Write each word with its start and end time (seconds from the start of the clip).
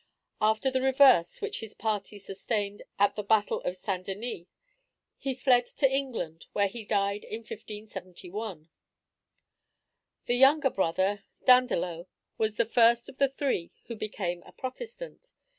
After 0.41 0.71
the 0.71 0.81
reverse 0.81 1.41
which 1.41 1.59
his 1.59 1.75
party 1.75 2.17
sustained 2.17 2.81
at 2.97 3.15
the 3.15 3.21
battle 3.21 3.61
of 3.61 3.77
St. 3.77 4.03
Denys, 4.03 4.47
he 5.19 5.35
fled 5.35 5.67
to 5.67 5.87
England, 5.87 6.47
where 6.53 6.65
he 6.67 6.83
died 6.85 7.23
in 7.23 7.41
1571. 7.41 8.67
The 10.25 10.33
younger 10.35 10.71
brother, 10.71 11.23
Dandelot, 11.45 12.07
was 12.39 12.55
the 12.57 12.65
first 12.65 13.09
of 13.09 13.19
the 13.19 13.29
three 13.29 13.71
who 13.85 13.95
became 13.95 14.41
a 14.41 14.51
Protestant. 14.53 15.33